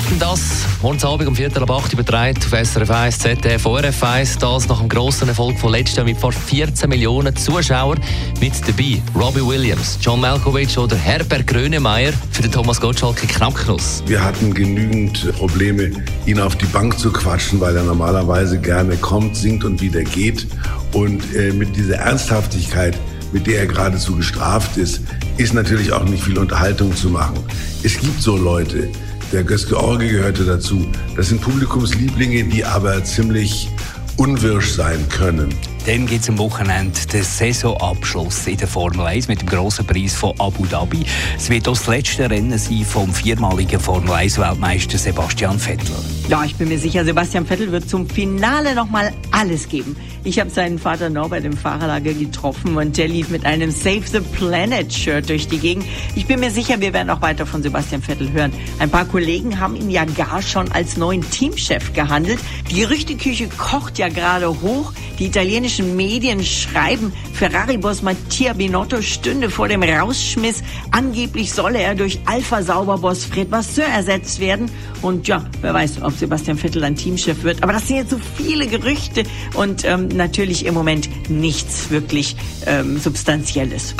[0.00, 0.40] Wetten das,
[0.80, 4.78] morgen Abend um Viertel ab 8 übertragen auf SRF 1, ZDF, ORF 1, das nach
[4.78, 8.00] dem grossen Erfolg von letztem Jahr mit fast 14 Millionen Zuschauern
[8.40, 9.02] mit dabei.
[9.14, 14.02] Robbie Williams, John Malkovich oder Herbert Grönemeyer für den Thomas Gottschalk Knacknuss.
[14.06, 15.90] Wir hatten genügend Probleme,
[16.24, 20.46] ihn auf die Bank zu quatschen, weil er normalerweise gerne kommt, singt und wieder geht.
[20.94, 22.98] Und äh, mit dieser Ernsthaftigkeit,
[23.32, 25.02] mit der er geradezu gestraft ist,
[25.36, 27.38] ist natürlich auch nicht viel Unterhaltung zu machen.
[27.82, 28.88] Es gibt so Leute,
[29.32, 30.86] der Göske Orge gehörte dazu.
[31.16, 33.68] Das sind Publikumslieblinge, die aber ziemlich
[34.16, 35.54] unwirsch sein können.
[35.86, 40.14] Dann gibt es am Wochenende den Saisonabschluss in der Formel 1 mit dem grossen Preis
[40.14, 41.04] von Abu Dhabi.
[41.38, 45.96] Es wird auch das letzte Rennen sein vom viermaligen Formel 1-Weltmeister Sebastian Vettel.
[46.28, 49.96] Ja, ich bin mir sicher, Sebastian Vettel wird zum Finale nochmal alles geben.
[50.22, 54.20] Ich habe seinen Vater Norbert im Fahrerlager getroffen und der lief mit einem Save the
[54.20, 55.86] Planet Shirt durch die Gegend.
[56.14, 58.52] Ich bin mir sicher, wir werden auch weiter von Sebastian Vettel hören.
[58.78, 62.38] Ein paar Kollegen haben ihn ja gar schon als neuen Teamchef gehandelt.
[62.70, 64.92] Die Gerüchteküche kocht ja gerade hoch.
[65.18, 65.30] Die
[65.70, 70.62] italienischen Medien schreiben, Ferrari-Boss Mattia Binotto stünde vor dem Rausschmiss.
[70.90, 74.70] Angeblich solle er durch Alpha-Sauber-Boss Fred Vasseur ersetzt werden.
[75.02, 77.62] Und ja, wer weiß, ob Sebastian Vettel ein Teamchef wird.
[77.62, 79.22] Aber das sind jetzt so viele Gerüchte
[79.54, 83.94] und ähm, natürlich im Moment nichts wirklich ähm, Substanzielles.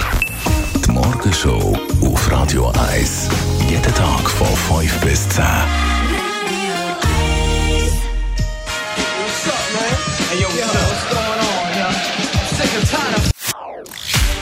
[0.86, 3.28] Die Morgenshow auf Radio 1.
[3.68, 5.44] Jeden Tag von 5 bis 10.